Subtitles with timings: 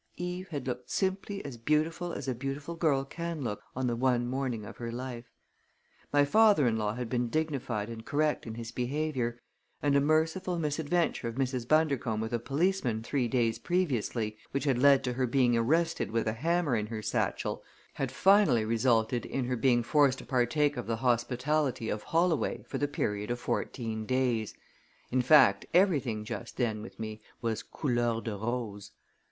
[0.17, 4.25] Eve had looked simply as beautiful as a beautiful girl can look on the one
[4.25, 5.25] morning of her life.
[6.11, 9.39] My father in law had been dignified and correct in his behavior,
[9.79, 11.67] and a merciful misadventure of Mrs.
[11.67, 16.27] Bundercombe with a policeman three days previously, which had led to her being arrested with
[16.27, 17.61] a hammer in her satchel,
[17.93, 22.79] had finally resulted in her being forced to partake of the hospitality of Holloway for
[22.79, 24.55] the period of fourteen days;
[25.11, 28.93] in fact, everything just then with me was couleur de rose.